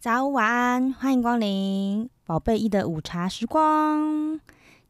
[0.00, 4.38] 早晚安，欢迎光临宝贝一的午茶时光。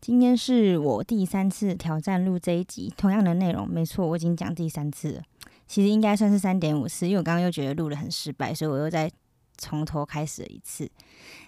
[0.02, 5.22] 今天是我第三次挑战录这一集，同样的内容，没错，我已经讲第三次了。
[5.66, 9.10] 其实应该算是三点五次，因为我刚刚又觉得录的很失败，所以我又在。
[9.58, 10.88] 从头开始了一次，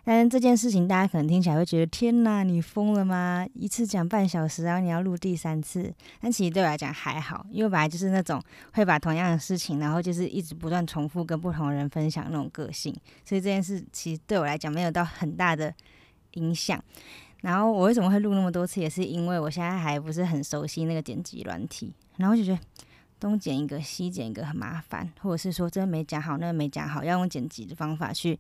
[0.04, 3.46] 但是这件事情大家可能听起来会觉得天哪，你疯了吗？
[3.54, 5.94] 一次讲半小时，然后你要录第三次。
[6.20, 8.42] 但其实对我来讲还好，因为本来就是那种
[8.72, 12.92] 会把同样的事情，然后就是一直不断重复跟不同人分享那种个性，
[13.24, 15.72] 所以这件事其实对我来讲没有到很大的
[16.32, 16.82] 影响。
[17.42, 22.58] 然后我为什么会录那么多次，也是因为我现在还不是很熟悉那个剪辑软体，然后就觉得。
[23.20, 28.36] 东剪一个，西剪一个，很麻烦，或者是说这个没讲好，那个没讲好，要用剪辑的方法去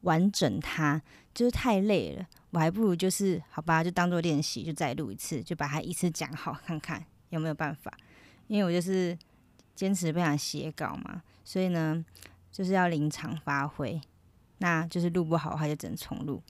[0.00, 1.00] 完整它，
[1.32, 2.26] 就是太累了。
[2.50, 7.96] 我还不如就是好吧，就当做练习，就再录一次，就把它一次讲好，看看有没有办法。
[8.48, 9.16] 因为我就是
[9.74, 12.04] 坚持不想写稿嘛，所以呢，
[12.50, 14.00] 就是要临场发挥。
[14.58, 16.42] 那就是录不好的话，就只能重录，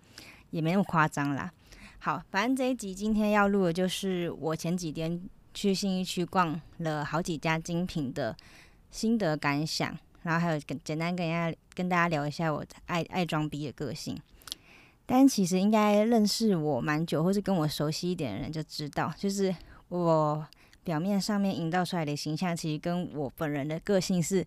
[0.51, 1.53] 也没那么夸张啦。
[1.99, 5.21] 好，反正这一集今天要录的就是我前几天。
[5.57, 8.37] 去新一区逛了好几家精品的
[8.91, 14.21] 心得感想，然后还有跟简单跟大家跟大家聊一下我爱爱装逼的个性。
[15.07, 19.55] 但其实应该认识我蛮久，或是跟我熟悉一点的人就知道，就是
[19.89, 20.47] 我
[20.85, 24.47] 表面上面营造出来的形象，其实跟我本人的个性是，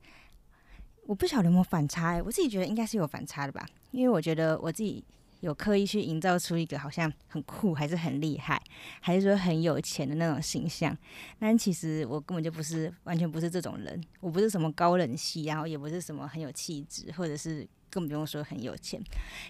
[1.08, 5.04] 我不晓得有没有反差，我自己觉得应该是有反差的吧，因为我觉得我自己。
[5.42, 8.62] 有刻意去营造出一个好像很酷，还是很厉害，
[9.00, 10.96] 还是说很有钱的那种形象？
[11.40, 14.02] 但其实我根本就不是，完全不是这种人。
[14.20, 19.02] 我不是什么高冷系，然后也不是什么很有气质，或者是更不用说很有钱。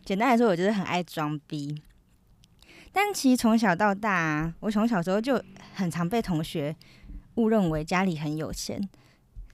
[0.05, 1.81] 简单来说，我就是很爱装逼。
[2.91, 5.43] 但其实从小到大，我从小时候就
[5.73, 6.75] 很常被同学
[7.35, 8.89] 误认为家里很有钱，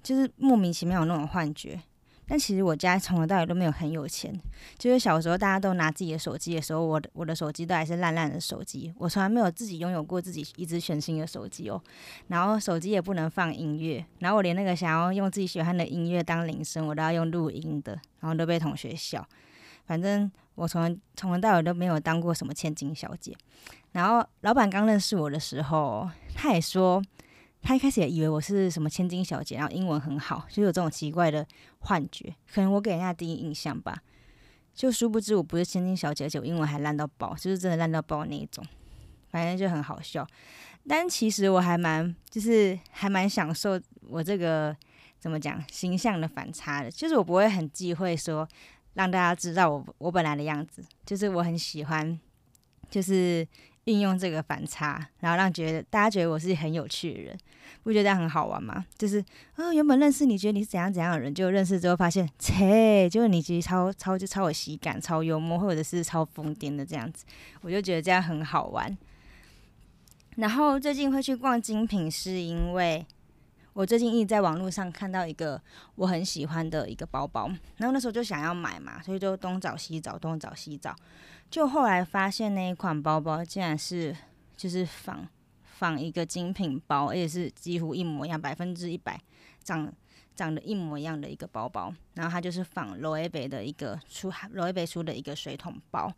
[0.01, 1.81] 就是莫名其妙有那种幻觉。
[2.27, 4.33] 但其实我家从头到尾都没有很有钱，
[4.77, 11.79] 就是小时候大家都拿自己的手机的时候，我的我的手机都还是烂烂的手机，我从来没有自己拥有过自己一直全新的手机哦。
[12.27, 19.23] 然后手机也不能放音乐，然后我连那个想要用自己喜欢的音乐当铃声，我都要用录音的，然后都被同学笑。
[19.85, 23.35] 反正我从从头到尾都没有当过什么千金小姐。
[23.91, 27.03] 然后老板刚认识我的时候，他也说。
[27.67, 31.43] 他一开始也以为我是什么千金小姐，然后英文很好，就有这种奇怪的
[31.79, 32.31] 幻觉。
[32.53, 33.97] 可能我给人家第一印象吧，
[34.75, 38.63] 就殊不知我不是千金小姐，而且我英文还烂到爆，就是真的烂到爆那一种。
[39.31, 40.25] 反正就很好笑。
[40.87, 44.77] 但其实我还蛮，就是还蛮享受我这个
[45.17, 48.47] 怎么讲形象的反差的，就是我不会很忌讳说
[48.93, 52.19] 让大家知道我我本来的样子，就是我很喜欢，
[52.91, 53.47] 就是。
[53.85, 57.37] 运用这个反差，然后让觉得大家觉得我是很有趣的人，
[57.83, 58.85] 不觉得这样很好玩吗？
[58.97, 59.23] 就是
[59.55, 67.25] 啊，原本认识你觉得你是怎样怎样的人，就认识之后发现，切，就是你其实超超就超有喜感、超幽默，或者是超疯癫的这样子，
[67.61, 68.97] 我就觉得这样很好玩。
[70.37, 73.05] 然后最近会去逛精品，是因为
[73.75, 75.61] 我最近一直在网络上看到一个
[75.95, 80.95] 我很喜欢的一个包包，然后那时候就想要买嘛，所以就东找西找，东找西找。
[81.51, 84.15] 就后来发现那一款包包竟然是
[84.55, 85.27] 就是仿
[85.65, 89.19] 仿一个精品包，而且是几乎一模一样，百分之一百
[89.61, 89.91] 长
[90.37, 91.93] 长得一模一样的一个包包。
[92.13, 96.09] 然后它就是仿罗埃贝的一个出罗埃贝出的一个水桶包。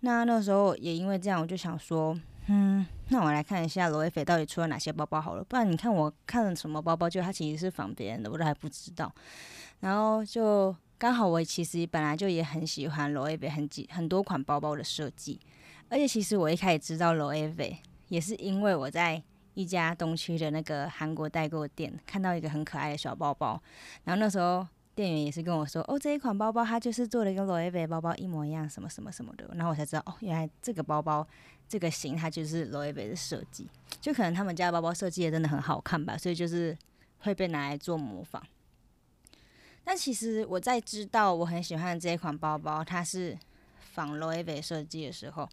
[0.00, 5.44] 那那时候也因为这样，我就想说，嗯，那我来看一下罗埃贝到底出了哪些包包好了。
[5.44, 9.12] 不然你看我看了什么包包，就它其实是仿别人的，我都还不知道。
[9.80, 10.74] 然后就。
[10.98, 15.38] 刚好我其实本来就也很喜欢 Loewe 很几很多款包包的设计，
[15.90, 17.76] 而且其实我一开始知道 Loewe
[18.08, 23.62] 也是因为我在一家东区的那个韩国代购店看到一个很可爱的小包包，
[24.04, 31.24] 然后那时候店员也是跟我说，哦这一款包包它就是做了一个 Loewe 包包一模一样什么什么什么的，然后我才知道哦原来这个包包
[31.68, 33.68] 这个型它就是 l o e v 的设计，
[34.00, 36.76] 就可能他们家的包包设计也真的很好看吧，所以就是
[37.18, 38.42] 会被拿来做模仿。
[39.84, 43.38] 但其实我在知道我很喜欢这一款包包，它是
[43.78, 45.46] 仿 l o e v 设计的时候，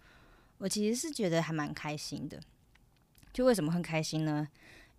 [0.58, 2.40] 我其实是觉得还蛮开心的。
[3.34, 4.48] 就为什么很开心呢？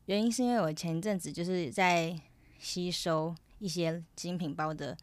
[0.04, 2.20] 原因是因为我前阵子就是在
[2.58, 4.94] 吸收一些精品包的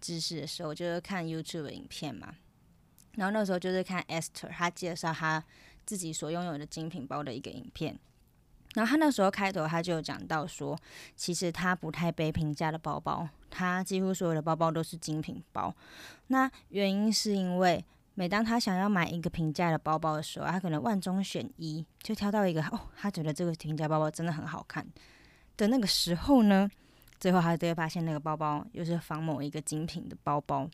[0.00, 2.34] 知识的时候，就是看 YouTube 影片嘛。
[3.12, 5.44] 然后那时候就是看 Esther 他介绍他
[5.86, 7.96] 自己所拥有的精品包的一个影片。
[8.74, 10.76] 然后他那时候开头他就有讲到说，
[11.14, 13.28] 其实他不太背平价的包包。
[13.50, 15.74] 他几乎所有的包包都是精品包，
[16.26, 17.82] 那原因是因为
[18.14, 24.86] 每当他想要买一个平价的包包的时候，他可能万中选一，就挑到一个哦，他觉得这个平价包包真的很好看
[25.56, 26.70] 的那个时候呢，
[27.20, 30.68] 最后他就会发现那个包包又是仿某一个精品的包包。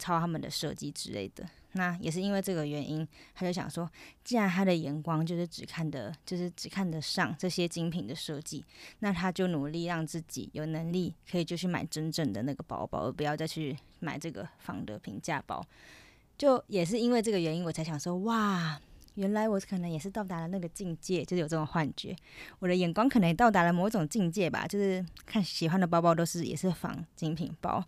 [0.00, 1.48] 抄他们的设计之类的。
[1.72, 3.88] 那也是因为这个原因，他就想说，
[4.24, 8.64] 既然他的眼光就是只看的，就是只看得上这些精品的设计，
[8.98, 15.64] 那他就努力让自己有能力可以就去买真正的那个包包，而不要再去买这个仿的平价包。
[16.36, 18.78] 就也是因为这个原因，我才想说，哇，
[19.16, 22.16] 原来我可能也是到达了那个境界，就是有这种幻觉，
[22.60, 27.84] 我的眼光可能也到达了某种境界吧，就是看喜欢的包包都是也是仿精品包。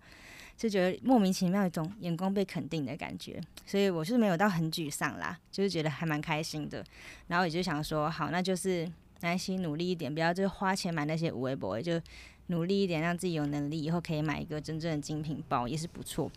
[0.56, 6.84] 就觉得莫名其妙一种眼光被肯定的感觉，所以我是没有到很沮丧啦，就是觉得还蛮开心的。
[7.28, 8.90] 然后也就想说，好，那就是
[9.20, 12.00] 耐心努力一点，不要就是花钱买那些无为 boy，就
[12.48, 16.28] 努力一点，让自己有能力，以后可以买一个真正的精品包，也是不错。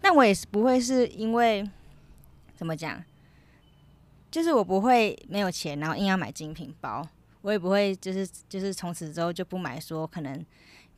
[0.00, 1.64] 但我也是不会是因为
[2.56, 3.00] 怎么讲，
[4.30, 7.06] 就是我不会没有钱，然后硬要买精品包，
[7.42, 10.44] 我也不会就是就是从此之后就不买，说可能。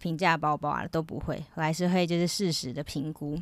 [0.03, 3.39] 平价包包啊都不会，我还是会就是适时的评估。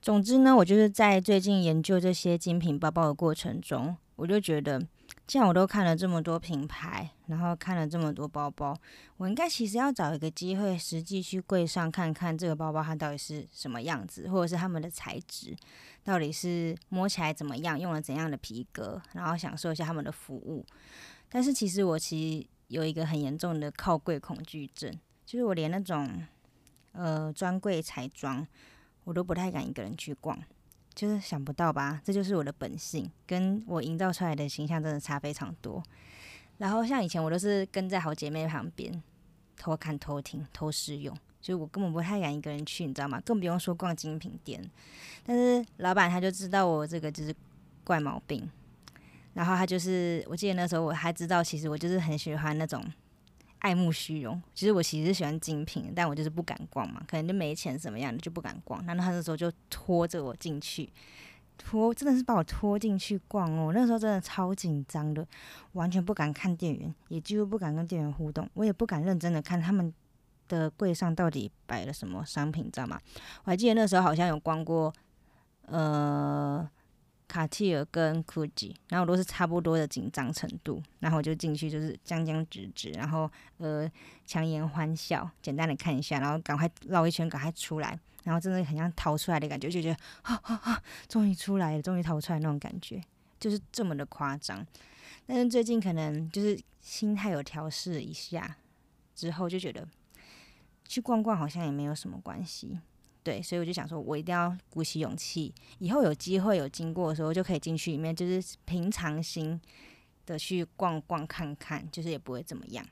[0.00, 4.80] 总之呢，我就是在最近研究这些精品包包的过程中，我就觉得，
[5.26, 8.76] 既然我都看了这么多品牌，然后看了这么多包包，
[9.16, 15.56] 我应该其实要找一个机会，实际去柜上看看这个包包它到底是什么样子，或者是他们的材质
[16.04, 20.66] 到底是摸起来怎么样，用了怎样的皮革，然后享受一下他们的服务。
[21.30, 24.92] 但是其实我其实有一个很严重的靠柜恐惧症。
[25.24, 26.22] 就是我连那种
[26.90, 28.46] 呃专柜彩妆，
[29.04, 30.38] 我都不太敢一个人去逛，
[30.94, 32.00] 就是想不到吧？
[32.04, 35.82] 这就是我的本性，跟我营造出来的形象真的差非常多。
[36.58, 39.02] 然后像以前我都是跟在好姐妹旁边
[39.56, 43.20] 偷看、偷听、偷试用，就我根本不太敢一个人去，你知道吗？
[43.24, 44.62] 更不用说逛精品店。
[45.24, 47.34] 但是老板他就知道我这个就是
[47.84, 48.48] 怪毛病，
[49.34, 52.84] 然后他就是我记得那时候我还知道，其实我就是很喜欢那种。
[53.62, 58.84] 爱慕虚荣，其实我其实是喜欢精品，但我就是不敢逛嘛，可能就没钱什么样的就不敢逛。
[58.84, 60.92] 然后他那时候就拖着我进去，
[61.56, 63.72] 拖真的是把我拖进去逛哦。
[63.72, 65.24] 那时候真的超紧张的，
[65.74, 69.94] 完全不敢看店员，也几乎不敢跟店员互动，我也不敢认真的看他们
[70.48, 73.00] 的柜上到底摆了什么商品，知道吗？
[73.44, 74.92] 我还记得那时候好像有逛过，
[75.66, 76.68] 呃。
[77.32, 83.90] 卡地尔跟 Gucci，然后都是差不多的紧张程度，然后我就进去就是僵僵直直，然后呃
[84.26, 93.02] 强颜欢笑，简单的看一下，然后赶快绕一圈，赶快出来，然后真的很像逃出来的感觉，就觉得啊啊啊，终于出来了，终于逃出来那种感觉，
[93.40, 94.66] 就是这么的夸张。
[95.24, 98.58] 但是最近可能就是心态有调试一下
[99.14, 99.88] 之后，就觉得
[100.86, 102.78] 去逛逛好像也没有什么关系。
[103.24, 109.60] 对，所以我就想说，我一定要鼓起勇气，以后有机会有经过的时候，就可以进去里面，就是平常心
[110.26, 112.84] 的去逛逛看看，就是也不会怎么样。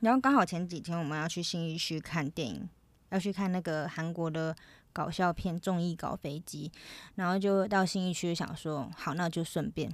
[0.00, 2.68] 然后刚好前几天我们要去新一区看电影，
[3.08, 4.54] 要去看那个韩国的
[4.92, 6.70] 搞笑片《综艺搞飞机》，
[7.14, 9.90] 然后就到新一区想说，好，那就顺便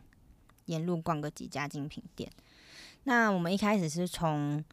[0.65, 2.29] 沿路逛个几家精品店。
[3.05, 4.65] 那我们一开始是从。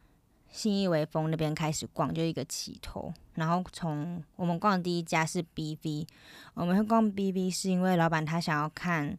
[0.52, 3.12] 信义威风那边开始逛，就一个起头。
[3.34, 6.06] 然后从我们逛的第一家是 BV，
[6.54, 9.18] 我们会逛 BV 是因为老板他想要看，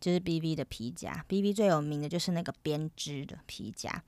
[0.00, 1.24] 就是 BV 的皮夹。
[1.28, 4.02] BV 最有名的就是那个编织的皮夹。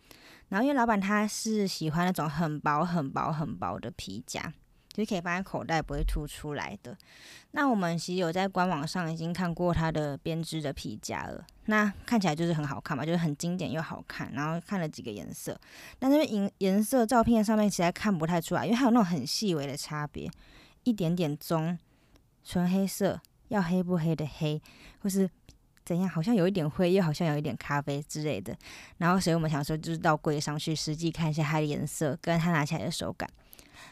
[0.49, 4.53] 然后因为老板他是喜欢那种很薄、很薄、很薄的皮夹。
[4.93, 6.97] 就可以放在口袋，不会凸出来的。
[7.53, 14.31] 那我们其实有在官网上已经看过它的编织的皮夹了，那看起来就是很好看嘛，就是很经典又好看。
[14.33, 15.59] 然后看了几个颜色，
[15.99, 20.31] 但是颜颜色照片上面其实看不太出来，因为它有那种很细微的差别，
[20.85, 21.79] 一点点棕、
[22.45, 24.61] 纯黑色、要黑不黑的黑，
[25.01, 25.29] 或是
[25.85, 28.57] 怎样，好像有一点灰，又好像有一点咖啡之类的。
[28.99, 33.29] 然后所以我们想说，就是到柜上去实际看一下它的颜色，跟它拿起来的手感。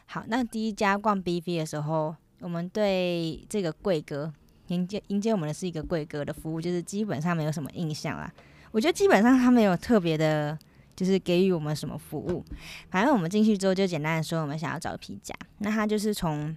[0.06, 4.32] 好，那第一家逛 B V 的时候，我们对这个贵哥
[4.68, 8.32] 迎接迎接我们的是一个贵哥的服务，就是基本上没有什么印象啦。
[8.72, 10.56] 我觉得基本上他没有特别的，
[10.94, 12.44] 就是给予我们什么服务。
[12.90, 16.56] 反正我们进去之后就简单的说，我们想要找皮夹，那他就是从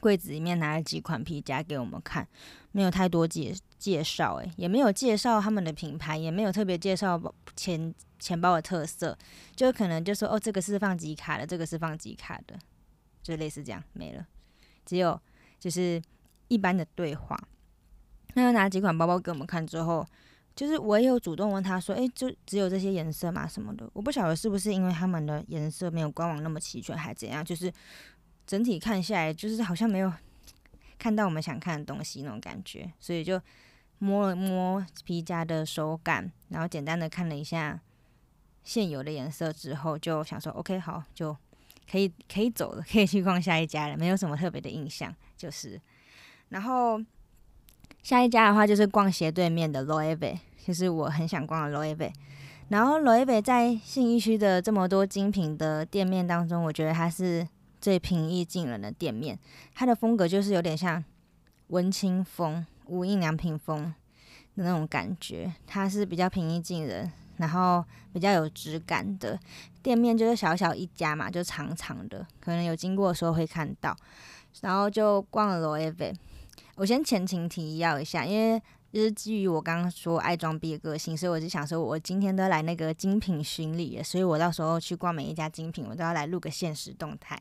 [0.00, 2.26] 柜子里面拿了几款皮夹给我们看，
[2.72, 7.18] 没有太多介介绍，诶，也没有介绍他们的品牌，也没有特别介绍
[7.56, 9.18] 前钱包的特色，
[9.56, 12.56] 就可能就说哦，这个是放集卡的，这个是放集卡的。
[13.22, 14.26] 就类似这样没了，
[14.86, 15.20] 只有
[15.58, 16.00] 就是
[16.48, 17.38] 一般的对话。
[18.34, 20.06] 那拿几款包包给我们看之后，
[20.56, 23.46] 就是我也有主动问他说：“诶，就只有这些颜色嘛？
[23.46, 27.44] 什么的？”我不晓得是不是因为他们的颜色没有官网那么齐全，还怎样？
[27.44, 27.70] 就是
[28.46, 30.10] 整体看下来，就是好像没有
[30.98, 33.40] 看到我们想看的东西那种感觉，所以就
[33.98, 37.78] 摸了摸皮夹的手感，然后简单的看了一下
[38.64, 41.36] 现有的颜色之后，就想说：“OK，好，就。”
[41.90, 45.80] 可以可以走了， 可以去逛下一家了，没有什么特别的印象，就是。
[46.50, 47.02] 然后
[48.00, 52.12] 下一家的话就是逛斜对面的 Loewe，就是我很想逛的 Loewe。
[52.68, 57.44] 然后 Loewe 在信义区的这么多精品的店面当中，我觉得它是
[57.80, 59.36] 最平易近人的店面，
[59.74, 61.04] 它的风格就是有点像
[61.66, 63.92] 文青风、无印良品风
[64.54, 67.10] 的那种感觉，它是比较平易近人。
[67.40, 67.82] 然后
[68.12, 69.36] 比较有质感的
[69.82, 73.96] 店面就是小小一家嘛，就长长的，可能有经过的时候会看到。
[74.60, 76.12] 然后就逛了罗埃贝。
[76.74, 78.60] 我先前情提要一下，因为
[78.92, 87.40] 就是基于我刚刚说爱装逼的个性，所以我就想说，我今天都来那个精品巡礼，所以我到时候去逛每一家精品，我都要来录个现实动态，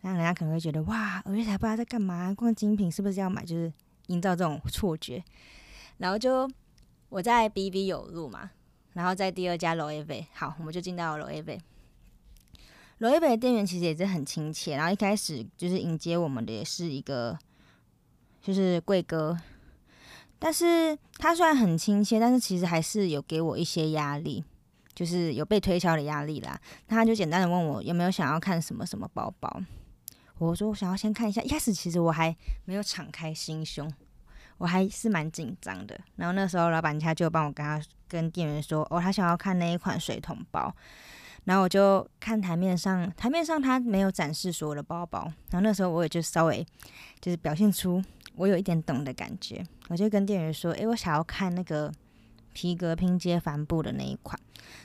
[0.00, 3.70] 让人家可能会觉得哇，我月才不知道在干嘛，逛精品是不是要买，就是
[4.06, 5.22] 营造这种错觉。
[5.98, 6.50] 然后就
[7.10, 8.50] 我在 B B 有录嘛。
[8.92, 11.60] 然后在第二家罗 A 贝，好，我们就进到罗 A 贝。
[12.98, 17.38] 罗 A 贝的店员其实也是很亲切，然后一开始就是迎接我们的也是一个，
[18.42, 19.38] 就是贵哥。
[20.38, 24.44] 但是他虽然很亲切，但是其实还是有给我一些压力，
[24.94, 26.60] 就是有被推销的压力啦。
[26.88, 29.62] 那他就简单的问我有没有想要看什么什么包包，
[30.38, 31.40] 我说我想要先看一下。
[31.42, 33.90] 一开始其实我还没有敞开心胸。
[34.60, 40.70] 我还是蛮紧张的，然后那时候老板他就帮我跟他跟店员说，哦，他想要看那一款水桶包，
[41.44, 46.62] 然后我就看台面上，台面上他没有展示所有的包包，然后那时候我也就稍微
[47.22, 48.04] 就是表现出
[48.36, 51.90] 我有一点懂的感觉，我就跟店员说，诶，我想要看那个
[52.52, 54.38] 皮革拼接帆布的那一款，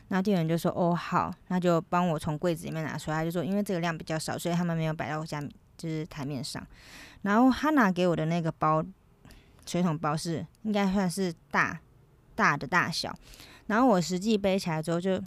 [0.08, 5.42] 然后店员就说，哦，好，那就帮我从柜子里面拿出来，他就说，因为这个量比较少，所以他们没有摆到我家
[5.76, 6.66] 就是台面上，
[7.24, 8.82] 然后他拿给我的那个包。
[9.66, 11.80] 水桶包是应该算是大
[12.36, 13.14] 大的大小，
[13.68, 15.22] 然后我实际背起来之后就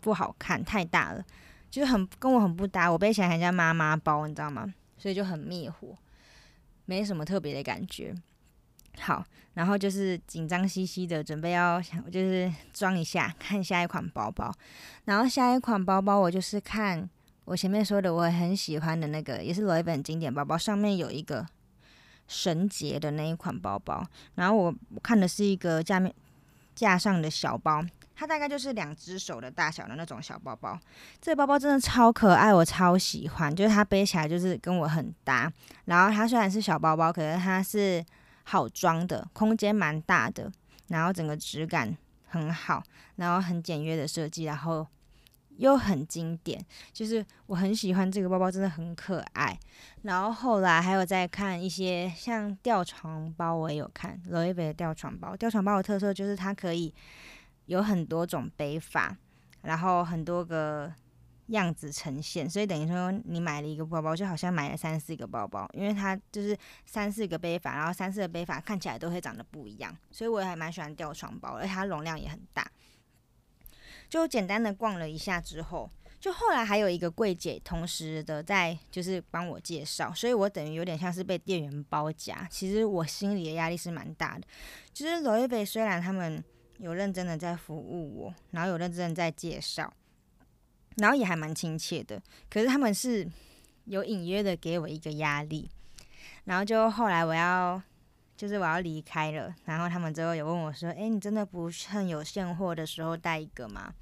[0.00, 1.24] 不好看，太大了，
[1.70, 2.90] 就是很跟我很不搭。
[2.90, 4.74] 我背起来很像妈妈包，你知道吗？
[4.98, 5.96] 所以就很灭火，
[6.84, 8.14] 没什么特别的感觉。
[8.98, 14.52] 好，然后就是紧张兮兮的准备要想，就是装一下看下一款包包。
[15.04, 17.08] 然后下一款包包我就是看
[17.44, 21.46] 我前面说的我很喜欢的那个，也是罗一本经典包包，上面有一个。
[22.26, 24.04] 绳结的那一款包包，
[24.34, 26.12] 然后我看的是一个架面
[26.74, 27.84] 架上的小包，
[28.16, 30.78] 它大概就是两只手的大小的那种小包包。
[31.20, 35.52] 这个包包真的超可爱，我超喜欢，就是它背起来就是跟我很搭。
[35.84, 38.04] 然后它虽然是小包包，可是它是
[38.44, 40.50] 好装的，空间蛮大的，
[40.88, 42.82] 然后整个质感很好，
[43.16, 44.86] 然后很简约的设计，然后。
[45.56, 49.58] 又很经典，就是我很喜欢这个包包，真的很可爱。
[50.02, 55.36] 然后后来还有在看一些像吊床包，我也有看罗伊贝的吊床包。
[55.36, 56.92] 吊床包的特色就是它可以
[57.66, 59.16] 有很多种背法，
[59.62, 60.92] 然后很多个
[61.48, 72.66] 样子呈现，所以等于说你买了一个包包，就好像买了三四个包包，因为它就是三四个背法，然后三四个背法看起来都会长得不一样，所以我也还蛮喜欢吊床包，而且它容量也很大。
[74.14, 75.90] 就简单的逛了一下之后，
[76.20, 82.46] 就后来还有一个柜姐同时的在就是帮我介绍，所以我等于有点像是被店员包夹。
[82.48, 84.46] 其实我心里的压力是蛮大的。
[84.92, 86.40] 就是罗伊贝虽然他们
[86.78, 89.92] 有认真的在服务我，然后有认真的在介绍，
[90.98, 93.28] 然后也还蛮亲切的，可是他们是
[93.86, 95.68] 有隐约的给我一个压力。
[96.44, 97.82] 然后就后来我要
[98.36, 103.94] 就是我要离开了，然后他们之后有问我说：“哎，你真的不趁有现货的时候带一个吗？”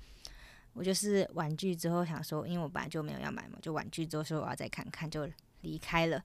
[0.72, 5.28] 我就是玩具之后想说，因为我本来就没有要买嘛，就玩具之后说我要再看看，就
[5.60, 6.22] 离开了。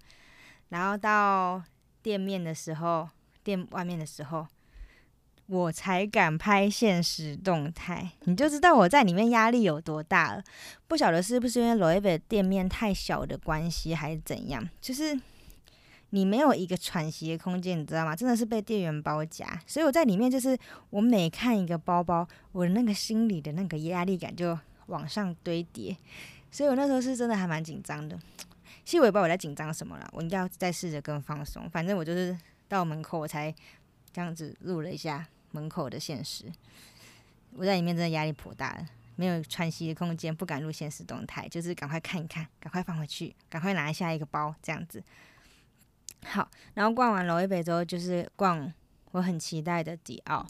[0.70, 1.62] 然后到
[2.02, 3.10] 店面的时候，
[3.44, 4.48] 店外面的时候，
[5.48, 10.42] 我才敢拍现实动态，你就知道我在里面压力有多大了。
[10.88, 15.20] 不晓得是不是因为罗伊贝店面太小的关系，还是怎样，就是。
[16.12, 18.16] 你没有一个喘息的空间，你知道吗？
[18.16, 20.58] 真的是被店员包夹，所以我在里面就是
[20.90, 25.98] 我每看一个包包，我的那个心里的那个压力感就往上堆叠，
[26.50, 28.18] 所以我那时候是真的还蛮紧张的。
[28.86, 31.70] 其实我也不知道我在紧张什么了，我应该要再试着更放松。
[31.70, 32.38] 反正我就是
[32.70, 33.54] 到门口我才
[34.14, 36.46] 这样子录了一下门口的现实。
[37.54, 38.78] 我在里面真的压力颇大，
[39.18, 45.04] 没有喘息的空间，不敢录现实动态，就是赶快看一看，赶快放回去，赶快拿下一个包这样子。
[46.26, 48.72] 好，然后逛完罗伊贝之后，就是逛
[49.12, 50.46] 我很期待的迪奥。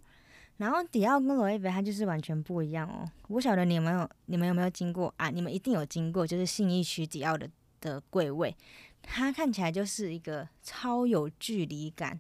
[0.58, 3.10] 然后迪奥跟罗伊贝它就是完全不一样哦。
[3.28, 5.30] 不晓得你们有你们有没有经过啊？
[5.30, 8.56] 你们一定有经过，就是信义区迪奥的的柜位，
[9.04, 12.20] 它看起来就是一个超有距离感，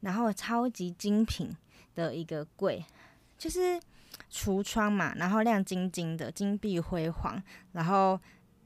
[0.00, 1.54] 然后超级精品
[1.94, 2.84] 的一个柜，
[3.38, 3.80] 就是
[4.30, 7.42] 橱窗嘛，然后亮晶晶的，金碧辉煌，
[7.72, 8.18] 然后。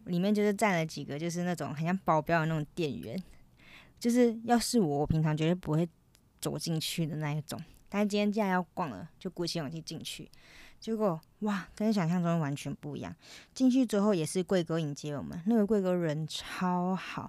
[0.04, 3.22] 里面就是站了几个就是那种很像保镖的那种店员，
[3.98, 5.88] 就是要是我，我平常绝对不会
[6.40, 7.60] 走进去的那一种。
[7.88, 10.30] 但是今天既然要逛了，就鼓起勇气进去。
[10.78, 13.12] 结果哇，跟想象中完全不一样。
[13.52, 17.28] 进去之后也是贵哥迎接我们，那个贵哥人超好，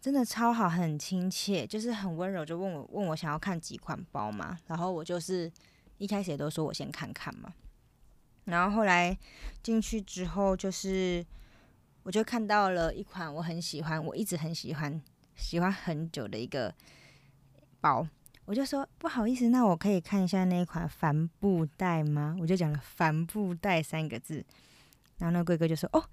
[0.00, 4.58] 真的超好，很亲切，就是很温柔，就问我问我想要看几款包嘛。
[4.66, 5.52] 然后我就是
[5.98, 7.52] 一开始也都说我先看看嘛。
[8.44, 9.18] 然后后来
[9.62, 11.22] 进去之后，就是
[12.04, 15.02] 我就看到了一款我很喜欢，我一直很喜欢，
[15.36, 16.74] 喜欢很久的一个
[17.80, 18.06] 包。
[18.46, 22.36] 我就说不好意思，那我可以看一下那一款帆布袋吗？
[22.40, 24.44] 我就讲了帆布袋三个字，
[25.18, 26.04] 然后那贵哥就说：“哦，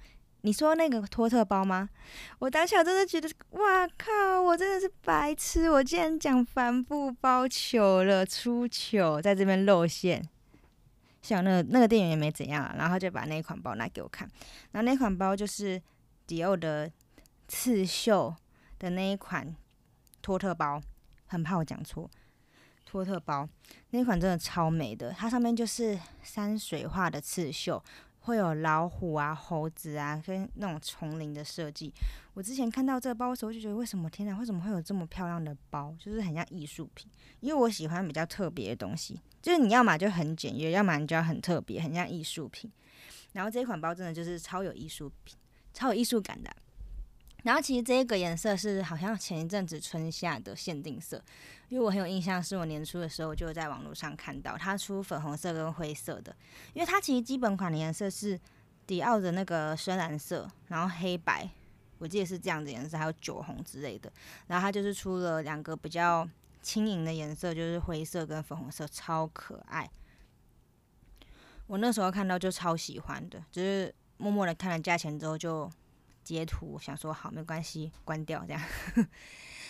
[0.42, 1.88] 你说那个托特包吗？”
[2.40, 4.42] 我当下真的觉得，哇靠！
[4.42, 10.28] 我真的是白痴，我竟然讲帆布包糗了，出糗，在这边露馅。
[11.22, 14.28] 像那那个店员也没怎样，啊然后就把那款包拿给我看，
[14.72, 15.80] 然后那款包就是
[16.26, 16.92] 迪奥的
[17.48, 18.36] 刺绣
[18.84, 19.56] 的那一款
[20.22, 20.82] 托特包，
[21.28, 22.10] 很怕我讲错。
[22.86, 23.48] 托特包
[23.92, 27.82] 那款真的超美的，它上面就是山水画的刺绣，
[28.20, 31.94] 会有老虎啊、猴子啊，跟那种丛林的设计。
[32.34, 35.96] 我之前看到这个包的时候，就觉得为什么天哪，为什么会有这么漂亮的包？
[35.98, 37.10] 就是很像艺术品。
[37.40, 42.70] 因为我喜欢比较特别的东西，就是你要么就很简约，要么你就要很特别，很像艺术品。
[43.32, 45.38] 然后这款包真的就是超有艺术品，
[45.74, 46.54] 超有艺术感的。
[47.44, 51.22] 然后其实这个颜色是好像前一阵子春夏的限定色，
[51.68, 56.34] 因为我很有印象，是我年初的时候就在网络上看到它出粉红色跟灰色的，
[56.74, 58.40] 因为它其实基本款的颜色是
[58.88, 61.50] 迪奥的那个深蓝色，然后黑白，
[61.98, 64.10] 我记得是这样的颜色，还有酒红之类的，
[64.48, 66.26] 然后它就是出了两个比较
[66.62, 69.90] 轻盈的颜色，就是灰色跟粉红色，超可爱。
[71.68, 75.70] 我那时候看到就超喜欢的，就是默默的看了价钱之后就。
[76.24, 78.62] 截图想说好没关系，关掉这样。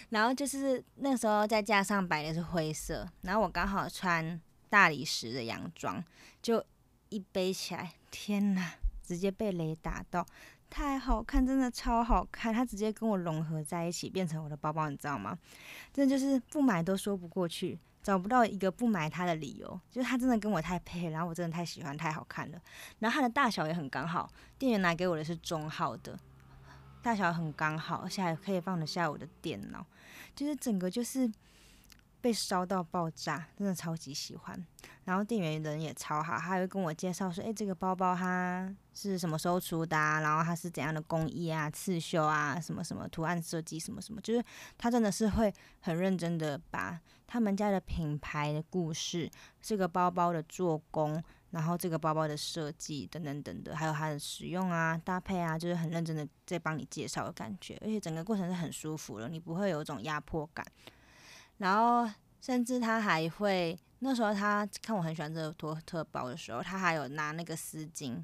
[0.09, 4.39] 然后就是那时候在架上摆的是灰色，然后我刚好穿
[4.69, 6.03] 大理石的洋装，
[6.41, 6.63] 就
[7.09, 10.25] 一背起来，天哪，直接被雷打到，
[10.69, 15.37] 太好看，真的超好看，它直接跟我融合在一起，变成我的包包，你知道吗？
[15.91, 22.61] 真的就是不买都说不过去，找不到一个不买它的理由，就是它真的跟我太配，然后我真的太喜欢，太好看了。
[22.99, 26.19] 然后它的大小也很刚好，店员拿给我的是中号的。
[27.03, 29.85] 大小很刚好，而且还可以放得下我的电脑，
[30.33, 31.29] 就是整个就是
[32.21, 34.65] 被烧到爆炸，真的超级喜欢。
[35.03, 39.97] 然后店员人也超好，他还会跟我介绍说：“诶，这个包包它是什么时候出的？
[39.97, 44.41] 然后它是怎样的工艺啊、刺绣啊、什么什么图案设计什么什么。”就是
[44.77, 49.29] 他真的是会很认真的把他们家的品牌的故事、
[49.61, 51.21] 这个包包的做工。
[51.53, 60.65] 然后这个包包的设计等等等的，还有它的使用啊、搭配啊，就是很认真的在帮你介绍的感觉，而且整个过程是很舒服的，你不会有一种压迫感。
[61.59, 62.11] 然后
[62.41, 68.23] 甚至他还会，那时候他看我很喜欢这个托特包的时候，他还有拿那个丝巾，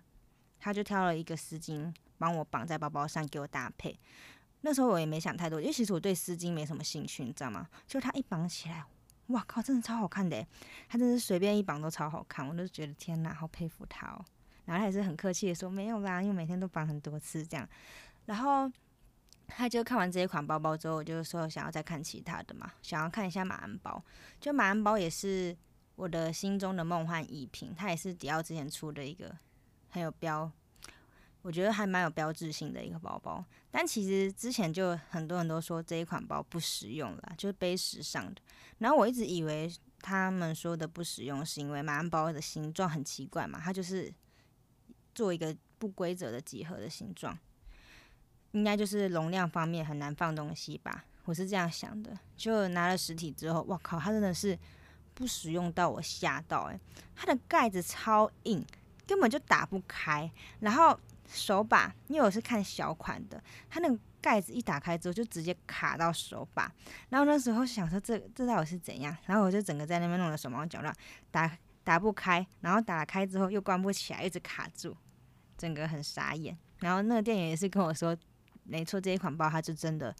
[0.57, 3.99] 他就挑了一个丝巾帮我绑在包包上给我搭配。
[4.61, 7.69] 那时候我也没想太多，因为其实我对丝巾没什么兴趣，你知道吗？
[7.85, 8.83] 就他一绑起来。
[9.29, 10.45] 哇靠，真的超好看的，
[10.87, 14.23] 他真是随便一绑都超好看，我都觉得天哪，好佩服他哦。
[14.65, 17.67] 然后他也是很客气的说没有啦，因为每天都绑很多次这样。
[18.25, 18.71] 然后
[19.47, 24.03] 他就看完这一款包包之后，我就说想要再看其他的嘛，想要看一下马鞍包。
[24.39, 25.55] 就马鞍包也是
[25.95, 29.35] 我的心中的梦幻一品，它也是迪奥之前出的一个
[29.89, 30.51] 很有标。
[31.49, 38.39] 我觉得还蛮有标志性的一个包包，但其实之前就很多人都说这一款包不实用了，就是背时尚的。
[38.77, 39.67] 然后我一直以为
[39.99, 44.13] 他们说的不实用是因为马鞍包的形状很奇怪嘛，它就是
[45.15, 47.35] 做一个不规则的几何的形状，
[48.51, 52.15] 应该就是容量方面很难放东西吧，我是这样想的。
[52.37, 54.55] 就拿了实体之后，哇靠，它真的是
[55.15, 56.79] 不实用到我吓到诶，
[57.15, 58.63] 它的盖子超硬，
[59.07, 60.95] 根本就打不开，然后。
[61.31, 66.71] 手把，因为我是看小款的，它那个盖子一打开之后就直接卡到手把，
[67.09, 70.93] 然后那时候想说这这到底是怎样，然后我就整个在那边弄得手忙脚乱，
[71.31, 74.95] 打打不开，然后打开之后又关不起来，一直卡住，
[75.57, 76.57] 整个很傻眼。
[76.79, 78.15] 然后那个店员也是跟我说，
[78.63, 80.15] 没错，这一款包它就真的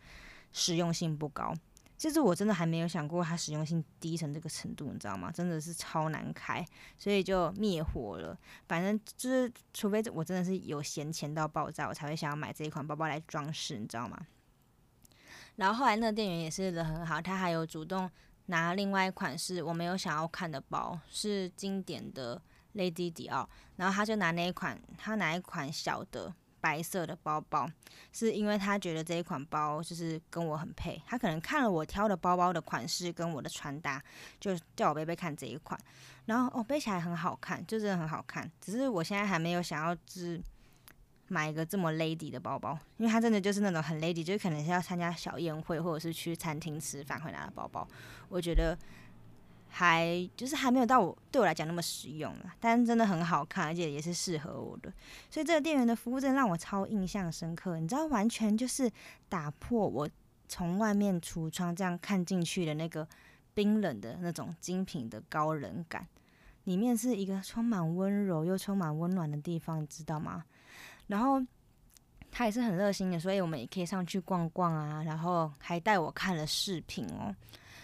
[0.54, 1.54] 实用性不高。
[2.00, 5.30] 就是我真的还没有想过它实用性低成这个程度，你知道吗？
[5.30, 6.66] 真的是超难开，
[6.98, 8.36] 所以就灭火了。
[8.70, 14.18] 反正就是，除非我真的是有闲钱到爆炸，我才会想要买这一款包包来装饰，你知道吗？
[15.58, 18.10] 然后后来那个店员也是人很好，他还有主动
[18.46, 22.42] 拿另外一款是我没有想要看的包，是经典的
[22.76, 27.70] Lady 迪奥，然后他就拿那一款，他拿一款小的白色的包包，
[28.12, 31.02] 是因为他觉得这一款包就是跟我很配。
[31.06, 34.02] 他可能看了我挑的包包的款式跟我的穿搭，
[34.40, 35.80] 就叫我背背看这一款。
[36.26, 38.50] 然后哦，背起来很好看，就真的很好看。
[38.62, 40.42] 只是我现在还没有想要是
[41.28, 47.88] 买一个这么 lady 的包包，因为它真的就是那种很 lady，就是可能是要参加小宴会或者是去餐厅吃饭会拿的包包。
[48.28, 48.78] 我觉得。
[49.70, 54.92] 还就是还没有到我对我来讲那么实用了，但是真的很好看，而且也是适合我的，
[55.30, 57.80] 所以这个店员的服务真的让我超印象深刻。
[57.80, 58.92] 你知道，完全就是
[59.30, 60.10] 打破我
[60.48, 63.08] 从外面橱窗这样看进去的那个
[63.54, 66.06] 冰冷的那种精品的高冷感，
[66.64, 70.44] 里面是一个充满温柔又充满温暖的地方，你知道吗？
[71.08, 71.42] 然后
[72.32, 77.34] 他也是很热心的，所以我们也可以上去逛逛啊，然后还带我看了饰品哦。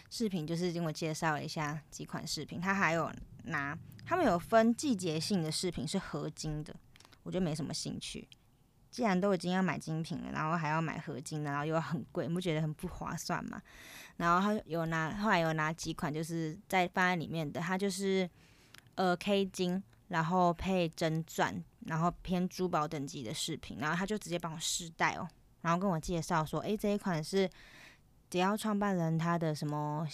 [0.10, 3.12] 饰品就是跟我介绍一下几款饰品，他还有
[3.46, 6.74] 拿他们有分季节性的饰品是合金的，
[7.24, 8.28] 我就没什么兴趣。
[8.92, 13.62] 既然都已经要买精品了，然后还要买合金的，然后又很贵，你不觉得很不划算吗？
[14.16, 18.30] 然后他有拿，后来有拿几款就是在放在里面的，它就是
[18.94, 25.28] 呃 K 金，然后配真钻，然后偏珠宝等级的饰品，然后他就直接帮我试戴哦，
[25.62, 27.50] 然后跟我介绍说，诶，这一款是。
[28.36, 30.06] 只要创办人他的什么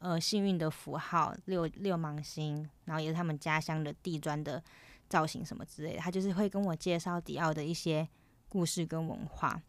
[0.00, 4.62] 呃幸运的符号六六芒星，然后也是他们家乡的地砖的
[5.08, 8.06] 造型什么之类的，他就是会跟我介绍迪奥的一些
[8.50, 9.62] 故事跟文化。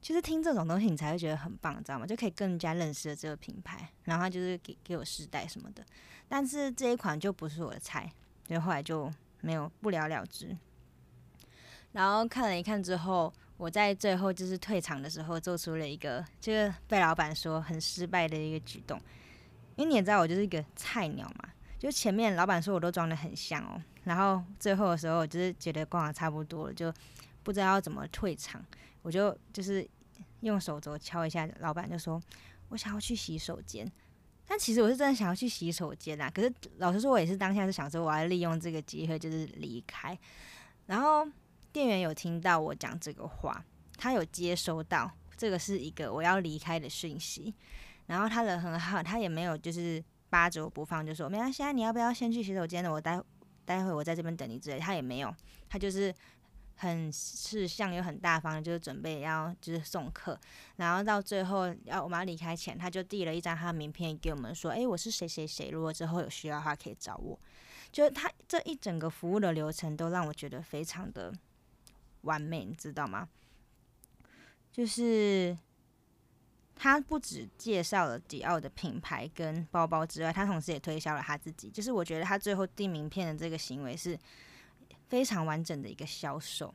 [0.00, 2.06] 其实听这种东西你才会觉得很棒，知道吗？
[2.06, 3.90] 就可以更加认识了这个品牌。
[4.04, 5.84] 然后他就是给给我试戴什么的，
[6.28, 8.08] 但是这一款就不是我的菜，
[8.46, 10.56] 所以后来就没有不了了之。
[11.90, 13.32] 然后看了一看之后。
[13.60, 18.98] 我在最后就是退场的时候，做出了一个就是被老板说很失败的一个举动，
[19.76, 26.90] 因为你也知道我就是一个菜鸟嘛，就前面老板说我都装的很像哦，然后最后的时候我就是觉得逛的差不多了，就
[27.42, 28.64] 不知道要怎么退场，
[29.02, 29.86] 我就就是
[30.40, 32.18] 用手肘敲一下，老板就说
[32.70, 33.86] 我想要去洗手间，
[34.46, 40.18] 但其实我是真的想要去洗手间啊，可是老实说，我也是当下是想说我要利用这个机会就是离开，
[40.86, 41.28] 然后。
[41.72, 43.64] 店员有听到我讲这个话，
[43.96, 47.54] 他有接收到这个是一个我要离开的讯息，
[48.06, 52.90] 然后他人很好，他也没有就是扒着我不放，就说没关系啊，你要不要先去洗手间的？
[52.90, 53.22] 我待
[53.64, 55.34] 待会我在这边等你之类，他也没有，
[55.68, 56.12] 他就是
[56.76, 60.38] 很是像又很大方，就是准备要就是送客，
[60.76, 67.38] 然后到最后要我们要离开前，他就递了一张他的名片给我们，说，诶，我是谁谁谁，如果之后有需要的话可以找我。
[67.92, 71.32] 就是他这一整个服务的流程都让我觉得非常的。
[72.22, 73.28] 完美，你知道吗？
[74.72, 75.56] 就是
[76.76, 81.68] 他不止介绍了迪奥的品牌跟包包之外，他同时也推销了他自己。
[81.68, 84.18] 就是我觉得他最后递名片的这个行为是
[85.08, 86.72] 非常完整的一个销售。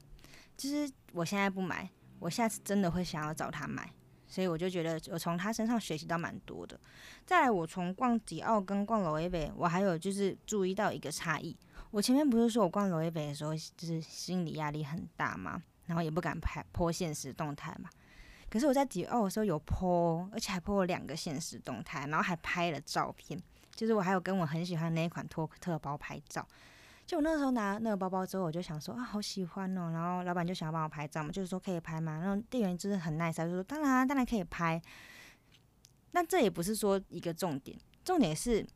[0.57, 3.91] 就是我现在不买，我下次真的会想要找他买。
[4.27, 6.77] 所以我就觉得我从他身上学习到蛮多的。
[7.25, 11.55] 再来，我从逛迪奥跟逛罗伊贝，我还有就是注意到一个差异。
[11.95, 17.89] 我前面不是说我逛罗伊贝的时候，就是心理压力很大嘛，然后也不敢拍破现实动态嘛。
[18.49, 23.41] 可是我在迪奥的时候有破，而且还破了两个现实动态，然后还拍了照片。
[23.73, 26.45] 就是我还有跟我很喜欢那一款托特包拍照。
[27.05, 29.91] 就我那时候拿那个包包之后，我就想说啊，好喜欢哦。
[29.93, 32.19] 然后老板就想要帮我拍照嘛，就是说可以拍嘛？
[32.19, 34.81] 然后店员就是很 nice，就说当然当然可以拍。
[36.11, 38.67] 那这也不是说一个重点，重点是。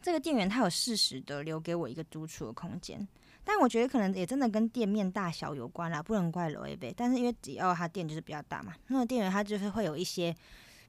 [0.00, 3.06] 这个店员他有适时的留给我一个独处的空间，
[3.44, 6.94] 但我觉得可能也真的跟店面大小有关啦，不能怪罗 A 贝。
[6.96, 10.34] 但是因为迪奥他店就是比较大嘛，那店员他就是会有一些，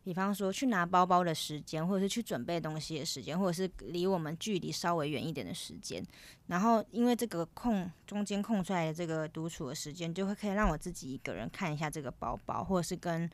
[0.04, 6.06] 比方说去拿包包的时间，或者是去准备东西的时间，或者是离我们距离稍微远一点的时间。
[6.48, 13.30] 然后因为这个空中间空出来的这个独处的时间，就会可以让我自己一个人看一下这个包包，或者是跟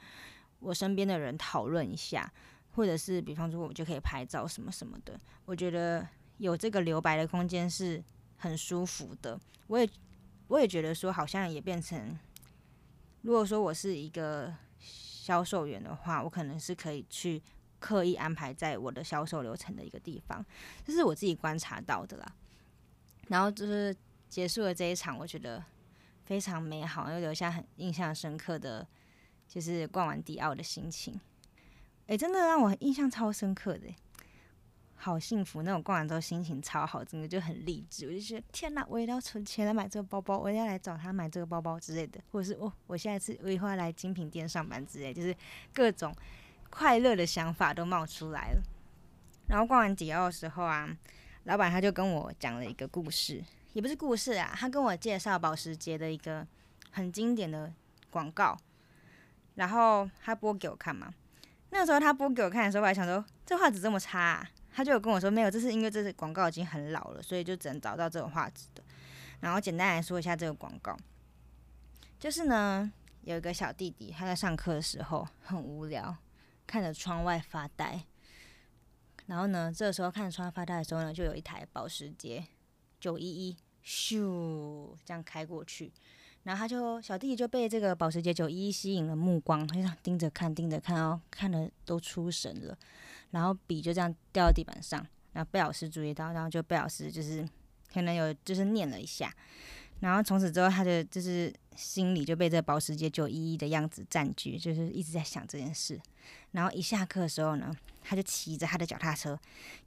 [0.60, 2.32] 我身边的人讨论一下。
[2.76, 5.20] 或者是比方说，我就可以拍照什么什么的。
[5.46, 6.08] 我觉得
[6.38, 8.04] 有这个留白的空间是
[8.38, 9.40] 很舒服的。
[9.68, 9.90] 我也
[10.48, 12.18] 我也觉得说，好像也变成，
[13.22, 17.42] 如果说我是一个销售员的话，我可能是可以去
[17.80, 20.46] 刻意安排在我的销售流程的一个地方，
[20.84, 22.36] 这是我自己观察到的啦。
[23.30, 23.96] 然后就是
[24.28, 25.64] 结束了这一场，我觉得
[26.26, 28.86] 非常美好，又留下很印象深刻的，
[29.48, 31.20] 就是逛完迪奥的心情。
[32.08, 33.88] 哎，真的让我印象超深刻的，
[34.94, 35.64] 好幸福！
[35.64, 38.06] 那种逛完之后心情超好，真的就很励志。
[38.06, 45.36] 我就觉得天哪，我也要存钱来买这个包包，我要来找他买这个包包之类的，或者是哦，我下一次我以后要来精品店上班之类，就是
[45.74, 46.16] 各种
[46.70, 48.62] 快乐的想法都冒出来了。
[49.48, 50.88] 然后逛完迪奥的时候啊，
[51.46, 56.46] 老板他就跟我讲了一个故事，也不是故事啊，他跟我介绍保时捷的一个
[56.92, 57.74] 很经典的
[58.12, 58.56] 广告，
[59.56, 61.12] 然后他播给我看嘛。
[61.78, 68.82] 那时候他播给我看的时候，我还想说这画质这么差，他就有跟我说没有，这是因为这是广告已经很老了，所以就只能找到这种画质的。
[69.42, 70.98] 然后简单来说一下这个广告，
[72.18, 72.90] 就是呢
[73.24, 76.16] 有一个小弟弟他在上课的时候很无聊，
[76.66, 78.02] 看着窗外发呆。
[79.26, 82.46] 然后呢，这个时候看着窗外发呆的时候呢，就有一台保时捷
[83.02, 85.92] 九一一咻这样开过去，
[86.46, 92.78] 然后他就小弟弟就被这个保时捷九一一吸引了目光，他就盯着看盯着看哦，看的都出神了。
[93.32, 97.46] 然后笔就这样掉到地板上，然后贝老师注意到，然后就贝老师就是
[97.94, 99.34] 可能有就是念了一下，
[100.00, 106.00] 然后从此之后他的就是心里就被这保时捷九一一的样子占据，就是一直在想这件事。
[106.52, 107.76] 然后一下课的时候呢。
[108.08, 109.36] 他就骑着他的脚踏车，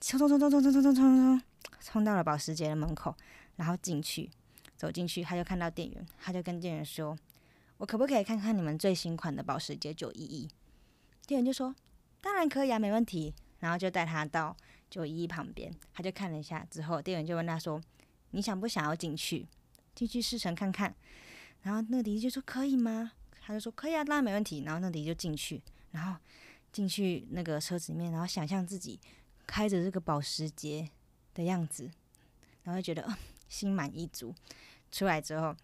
[0.01, 1.43] 冲冲冲冲冲冲冲冲冲冲，
[1.81, 3.15] 冲到了保时捷的门口，
[3.55, 4.29] 然后进去，
[4.79, 7.15] 走进去，他就看到店员，他就跟店员说
[7.77, 10.49] ：“我可不可以看看你们最新款的保时捷九一一？”
[11.29, 11.75] 店员就说
[12.23, 14.57] ：“当然可以啊，没问题。”然后就带他到
[14.89, 17.79] 九一一旁边，他就看了一下之后，店员就问他说
[18.33, 19.47] ：“你想不想要进去？
[19.95, 20.95] 进去试乘看看？”
[21.63, 23.13] 然后那个弟弟就说：“可以吗？”
[23.45, 25.61] 他就说：“可以啊，当然没问题。”然后那迪就进去，
[25.91, 26.19] 然后。
[26.71, 29.01] 进去那个车子里面，然后想象自己
[29.47, 30.87] 开着这个保时捷
[31.33, 31.91] 的样子，
[32.63, 33.11] 然后就觉得
[33.49, 34.35] 心满意足。
[34.91, 35.55] 出来之后，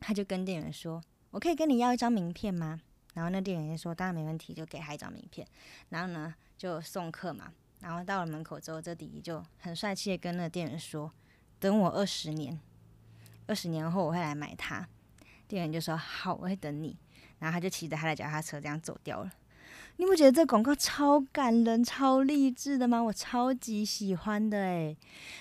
[0.00, 2.80] 他就跟店员说：“我可以跟你要一张名片吗？”
[3.14, 5.46] 然后那店员就说：“当然没问题，就给他一张名片。”
[5.90, 7.52] 然后呢，就送客嘛。
[7.80, 11.12] 然后到了门口之后，这弟弟就很帅气的跟那店员说
[11.58, 12.58] ：“等我二十年，
[13.46, 14.88] 二十年后我会来买它。”
[15.48, 16.96] 店员就说：“好，我会等你。”
[17.40, 19.32] 然后他就骑着他的脚踏车这样走掉了。
[19.96, 23.02] 你不觉得这广告超感人、超励志的吗？
[23.02, 24.96] 我超级喜欢的诶。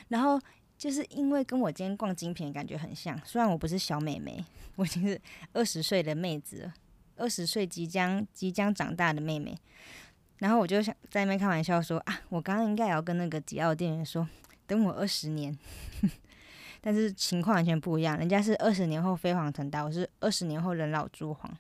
[0.10, 0.42] 然后
[0.82, 4.44] 就是因为跟我今天逛精品感觉很像，虽然我不是小美眉，
[4.78, 5.22] 我已经是
[5.54, 6.72] 二十岁的妹子，
[7.18, 9.56] 二十岁即将即将长大的妹妹。
[10.40, 14.28] 然后我就想在那边开玩笑说啊，我刚刚应该也要跟那个迪奥店员说，
[14.66, 15.56] 等我二十年。
[16.82, 21.56] 但是情况完全不一样，人家是二十年后飞黄腾达，我是二十年后人老珠黄。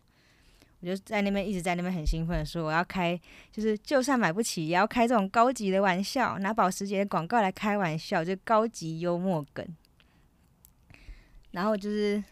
[0.81, 3.19] 我就在那边一直在那边很兴奋，说我要开，
[3.51, 9.65] 就是就算买不起，也要开这种高级的玩笑，拿保时捷的广告来开玩笑，就高级幽默梗。
[11.51, 12.23] 然后就是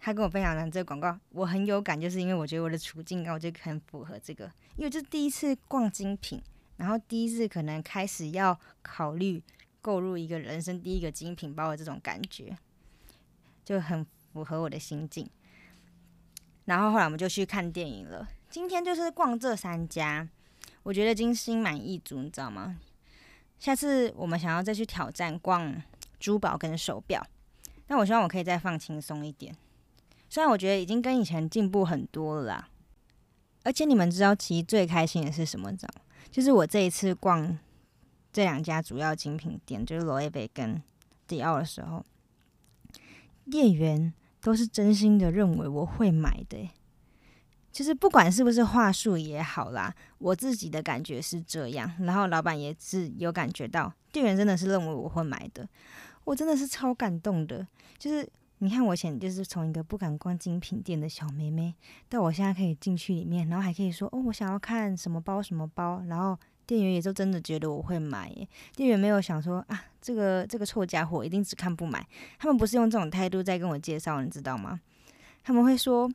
[0.00, 6.40] 他跟我分享了这个广告，我很有感，就是因为我觉得我的处境啊，我就很符合这个，因为这第一次逛精品，
[6.76, 9.42] 然后第一次可能开始要考虑
[9.82, 12.56] 购入一个人生第一个精品包的这种感觉，
[13.62, 15.28] 就很符合我的心境。
[16.64, 18.28] 然后后来我们就去看电影了。
[18.48, 20.28] 今天就是逛这三家，
[20.82, 22.78] 我觉得已经心满意足，你知道吗？
[23.58, 25.82] 下次我们想要再去挑战逛
[26.20, 27.26] 珠宝跟手表，
[27.86, 29.56] 但我希望我可以再放轻松一点。
[30.28, 32.68] 虽然我觉得已经跟以前进步很多了啦，
[33.64, 35.70] 而且你们知道其实最开心的是什么？
[35.70, 36.02] 你知道吗？
[36.30, 37.58] 就是我这一次逛
[38.32, 40.82] 这两家主要精品店，就是罗意威跟
[41.26, 42.04] 迪奥的时候，
[43.50, 44.12] 店员。
[44.42, 46.68] 都是真心的认为我会买的，
[47.70, 55.68] 就是不管是不是话术也好啦，我自己的感觉是这样，然后老板也是有感觉到，店员真的是认为我会买的，
[56.24, 57.66] 我真的是超感动的。
[57.96, 58.28] 就是
[58.58, 61.74] 你看我以前就是从一个不敢逛精品店的小妹妹，
[62.08, 66.36] 到我现在可以进去里面，然后还可以说哦，我想要看什么包什么包，然后。
[66.66, 72.06] 店员也就真的觉得我会买耶，店员没有想说啊，这个这个臭家伙一定只看不买。
[72.38, 74.80] 他们不是用这种态度在跟我介绍，你知道吗？
[75.42, 76.10] 他们会说，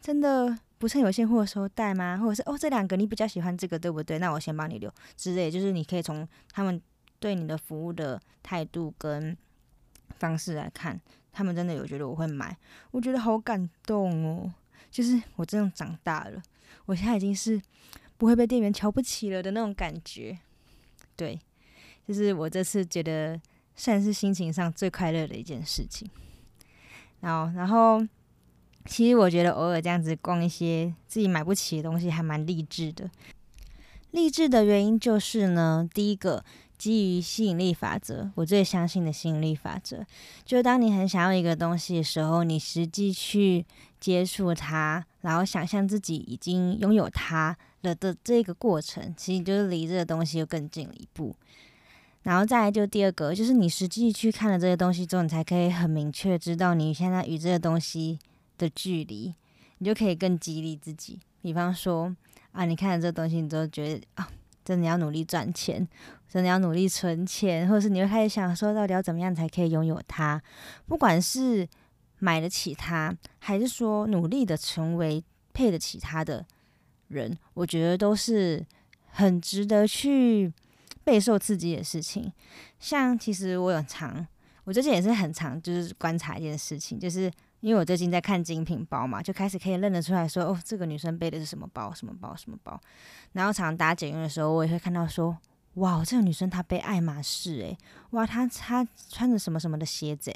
[0.00, 2.16] 真的不趁有现货的时候带吗？
[2.18, 4.18] 或者是哦，这两个你比较喜欢这个，对不对？
[4.18, 6.80] 那我先帮你留之类，就是你可以从他们
[7.18, 9.36] 对你的服务的态度跟
[10.18, 11.00] 方式来看，
[11.32, 12.56] 他们真的有觉得我会买，
[12.92, 14.54] 我觉得好感动哦。
[14.90, 16.42] 就是我真的长大了，
[16.86, 17.60] 我现在已经是。
[18.20, 20.38] 不会被店员瞧不起了的那种感觉，
[21.16, 21.40] 对，
[22.06, 23.40] 就是我这次觉得
[23.74, 26.06] 算是心情上最快乐的一件事情。
[27.20, 28.06] 然后，然后，
[28.84, 33.10] 其实我觉得偶尔这样子逛一些自己买不起的东西，还蛮励志的。
[34.10, 36.44] 励志的原因就是呢，第一个
[36.80, 40.02] 基于吸引力法则，我最相信的吸引力法则，
[40.46, 43.66] 就是当你很想要一个东西的时候，你实际去
[44.00, 47.54] 接触它，然后想象自己已经拥有它。
[47.82, 51.34] 了的这个过程，其实就是离这个东西又更近了一步。
[52.24, 58.18] 然后再来就第二个，就是你实际去看了这些东西之后，你才可以很明确知道你现在与这个东西
[58.58, 59.34] 的距离，
[59.78, 61.18] 你就可以更激励自己。
[61.40, 62.14] 比方说
[62.52, 64.28] 啊，你看了这东西，你就觉得啊，
[64.62, 65.88] 真的要努力赚钱，
[66.30, 70.40] 真的要努力存钱，或者是你会开始想说，到底要怎么样才可以拥有它？
[70.86, 71.68] 不管是
[72.20, 76.46] 买得起它，还是说努力的成为配得起它的
[77.08, 78.64] 人，我觉得都是
[79.08, 80.52] 很值得去
[81.02, 82.32] 备受刺激的事情。
[82.78, 84.24] 像其实我有常，
[84.62, 92.80] 我最近也是很常就是观察一件事情，就是因为我最近在看精品包嘛，就开始可以认得出来说，哦，这个女生背的是什么包，什么包，什么包。
[93.32, 95.36] 然后常常搭捷运的时候，我也会看到说，
[95.74, 97.78] 哇，这个女生她背爱马仕，诶，
[98.10, 100.34] 哇，她她穿着什么什么的鞋子，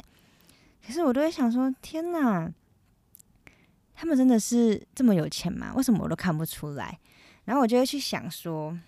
[0.87, 2.51] 可是我都会想说，天哪，
[3.94, 5.73] 他们真的是这么有钱吗？
[5.75, 6.99] 为什么我都看不出来？
[7.44, 8.79] 然后我就会去想说，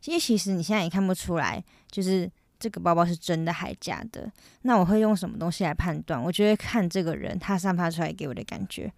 [0.00, 4.30] 其实其实你现在也看不出来，就是这个包包是真的还假的。
[4.62, 6.22] 那我会用什么东西来判断？
[6.22, 8.90] 我就会看这个人他散发出来给我的感觉。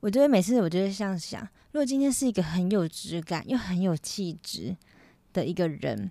[0.00, 1.40] 我觉得每次我就会这样想：
[1.72, 4.76] 如果今天是一个很有质感又很有气质
[5.36, 6.10] 的一个人。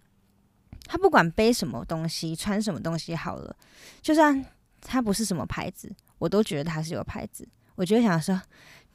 [0.87, 3.55] 他不管背什么东西，穿什么东西好了，
[4.03, 4.45] 就算
[4.81, 7.47] 他不是什么牌子，我都觉得他是有牌子。
[7.73, 8.39] 我就想说，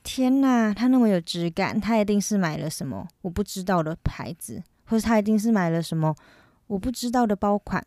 [0.05, 6.15] 天呐，他那么有质感，他一定是买了什么我不知道的牌子，或者他一定是买了什么
[6.69, 7.85] 我不知道的包款，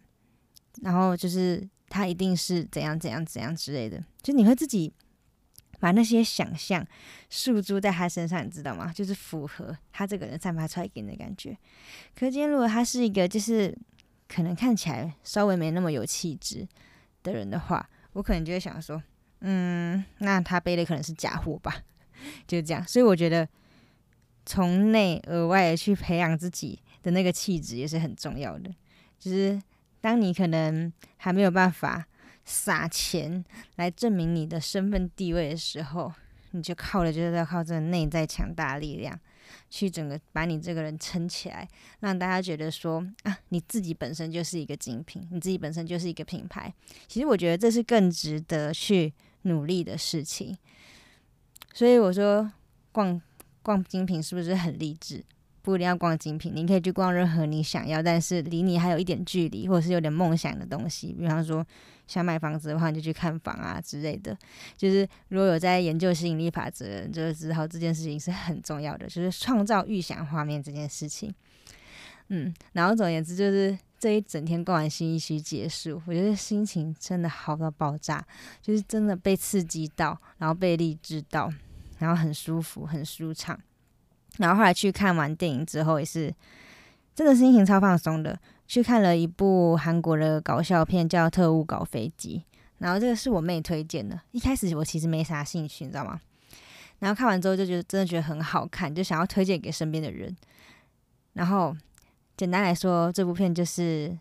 [0.81, 4.03] 然后就是他一定是怎样怎样怎样之类的。
[4.21, 4.93] 就你会自己
[5.83, 6.85] 把那些想象
[7.29, 8.93] 诉诸在他身上，你知道吗？
[8.93, 11.57] 就是符合他这个人散发出来给你的感觉。
[12.15, 13.77] 可今天如果他是一个就是。
[14.25, 16.67] 可能看起来稍微没那么有气质
[17.21, 18.99] 的人的话，我可能就会想说，
[19.41, 21.83] 嗯，那他背的可能是假货吧，
[22.47, 22.83] 就这样。
[22.87, 23.47] 所以我觉得
[24.43, 28.73] 从内而外的去培养自己的那个气质也是很重要的。
[29.19, 29.61] 就是
[30.01, 32.03] 当你可能还没有办法
[32.45, 33.43] 撒钱
[33.75, 36.13] 来证明你的身份地位的时候，
[36.51, 39.19] 你就靠的就是要靠这个内在强大力量。
[39.69, 41.67] 去整个把你这个人撑起来，
[41.99, 46.73] 让大家觉得说啊，你自己本身就是一个精品，你自己本身就是一个品牌。
[47.07, 50.57] 其实我觉得这是更值得去努力的事情。
[51.73, 52.51] 所以我说，
[52.91, 53.19] 逛
[53.61, 55.23] 逛精品是不是很励志？
[55.63, 61.13] 不一定要逛精品，你可以去逛任何你想要，但是离你还有一点距离，或者是有点梦想的东西。
[61.13, 61.65] 比方说，
[62.05, 64.37] 想买房子的话，你就去看房啊之类的。
[64.75, 71.33] 就是如果有在研究吸引力法则，就是知道这件事情是很重要的，就是创造预想画面这件事情。
[72.27, 78.25] 嗯，然后总而言之，就是这一整天逛完新一区结束，我觉得心情真的好到爆炸，
[78.61, 81.49] 就是真的被刺激到，然后被励志到，
[81.99, 83.57] 然后很舒服，很舒畅。
[84.37, 86.33] 然后后来去看完电影之后，也是
[87.13, 88.39] 真的心情超放松的。
[88.65, 92.43] 去看了一部韩国的搞笑片，叫《特务搞飞机》。
[92.79, 94.19] 然后这个是我妹推荐的。
[94.31, 96.19] 一开始我其实没啥兴趣，你知道吗？
[96.99, 100.35] 然后看完之后就觉得真的觉得很好看，就想要推荐给身边的人。
[101.33, 101.75] 然后
[102.37, 104.17] 简单来说，这部片就是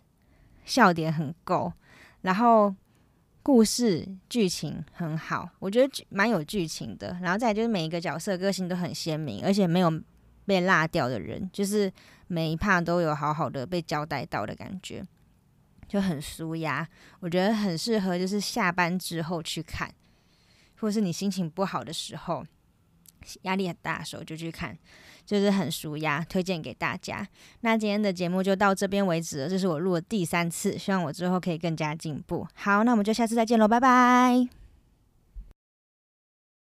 [0.65, 1.73] 笑点很够，
[2.23, 2.75] 然后
[3.43, 7.19] 故事剧情很好，我觉得蛮有剧情的。
[7.21, 9.91] 然后再就是每一个角色个性都很鲜明，而且没有
[10.47, 11.93] 被落掉的人，就是
[12.29, 15.05] 每一趴都有好好的被交代到的感觉，
[15.89, 16.89] 就很舒压。
[17.21, 19.93] 我觉得很适合就是下班之后去看，
[20.79, 22.47] 或是你心情不好的时候，
[23.43, 24.79] 压力很大的时候就去看，
[25.25, 27.27] 就是很舒压，推荐给大家。
[27.61, 32.47] 那今天的节目就到这边为止了，这是我录的第三次，希望我之后可以更加进步。
[32.55, 34.62] 好，那我们就下次再见喽，拜拜。